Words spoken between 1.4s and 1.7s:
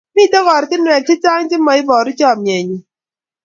che